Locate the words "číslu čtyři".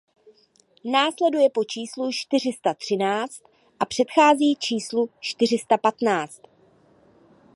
1.63-2.51, 4.55-5.57